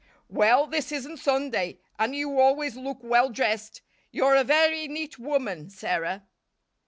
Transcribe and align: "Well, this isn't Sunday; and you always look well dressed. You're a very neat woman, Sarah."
"Well, 0.29 0.65
this 0.65 0.91
isn't 0.91 1.17
Sunday; 1.17 1.77
and 1.99 2.15
you 2.15 2.39
always 2.39 2.75
look 2.75 2.97
well 3.03 3.29
dressed. 3.29 3.83
You're 4.11 4.33
a 4.33 4.43
very 4.43 4.87
neat 4.87 5.19
woman, 5.19 5.69
Sarah." 5.69 6.23